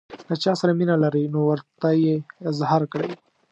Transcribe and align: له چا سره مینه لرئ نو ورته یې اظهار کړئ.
له 0.29 0.35
چا 0.43 0.51
سره 0.59 0.71
مینه 0.79 0.95
لرئ 1.03 1.25
نو 1.33 1.39
ورته 1.49 1.89
یې 2.03 2.15
اظهار 2.49 2.81
کړئ. 2.93 3.11